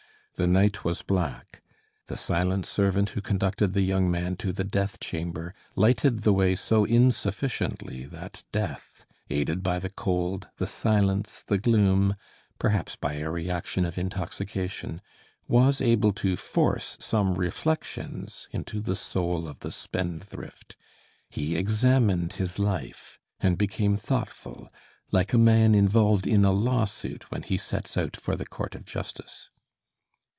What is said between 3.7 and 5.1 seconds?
the young man to the death